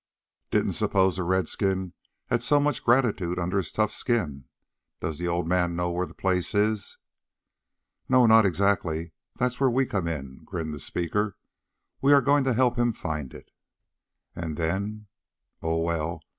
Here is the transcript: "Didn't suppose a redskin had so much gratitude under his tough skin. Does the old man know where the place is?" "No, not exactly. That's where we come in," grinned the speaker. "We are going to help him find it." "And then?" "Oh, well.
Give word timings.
"Didn't 0.49 0.73
suppose 0.73 1.19
a 1.19 1.23
redskin 1.23 1.93
had 2.25 2.41
so 2.41 2.59
much 2.59 2.83
gratitude 2.83 3.37
under 3.37 3.57
his 3.57 3.71
tough 3.71 3.91
skin. 3.93 4.45
Does 4.99 5.19
the 5.19 5.27
old 5.27 5.47
man 5.47 5.75
know 5.75 5.91
where 5.91 6.07
the 6.07 6.15
place 6.15 6.55
is?" 6.55 6.97
"No, 8.09 8.25
not 8.25 8.43
exactly. 8.43 9.11
That's 9.35 9.59
where 9.59 9.69
we 9.69 9.85
come 9.85 10.07
in," 10.07 10.41
grinned 10.43 10.73
the 10.73 10.79
speaker. 10.79 11.37
"We 12.01 12.13
are 12.13 12.21
going 12.23 12.45
to 12.45 12.53
help 12.53 12.79
him 12.79 12.93
find 12.93 13.31
it." 13.31 13.51
"And 14.35 14.57
then?" 14.57 15.05
"Oh, 15.61 15.77
well. 15.77 16.23